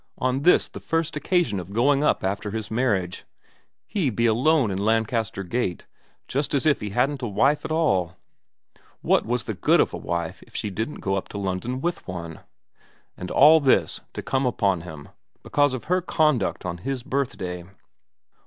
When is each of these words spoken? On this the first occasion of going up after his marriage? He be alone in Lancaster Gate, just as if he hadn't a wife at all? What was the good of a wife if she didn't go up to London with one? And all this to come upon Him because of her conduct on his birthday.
On 0.17 0.41
this 0.41 0.67
the 0.67 0.79
first 0.79 1.15
occasion 1.15 1.59
of 1.59 1.73
going 1.73 2.03
up 2.03 2.23
after 2.23 2.49
his 2.49 2.71
marriage? 2.71 3.23
He 3.85 4.09
be 4.09 4.25
alone 4.25 4.71
in 4.71 4.79
Lancaster 4.79 5.43
Gate, 5.43 5.85
just 6.27 6.55
as 6.55 6.65
if 6.65 6.81
he 6.81 6.89
hadn't 6.89 7.21
a 7.21 7.27
wife 7.27 7.63
at 7.65 7.71
all? 7.71 8.17
What 9.01 9.27
was 9.27 9.43
the 9.43 9.53
good 9.53 9.79
of 9.79 9.93
a 9.93 9.97
wife 9.97 10.41
if 10.47 10.55
she 10.55 10.71
didn't 10.71 11.01
go 11.05 11.13
up 11.13 11.29
to 11.29 11.37
London 11.37 11.81
with 11.81 12.07
one? 12.07 12.39
And 13.15 13.29
all 13.29 13.59
this 13.59 14.01
to 14.13 14.23
come 14.23 14.47
upon 14.47 14.81
Him 14.81 15.09
because 15.43 15.71
of 15.75 15.83
her 15.83 16.01
conduct 16.01 16.65
on 16.65 16.79
his 16.79 17.03
birthday. 17.03 17.63